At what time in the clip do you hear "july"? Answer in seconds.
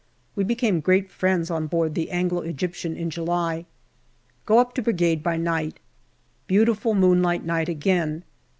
3.11-3.67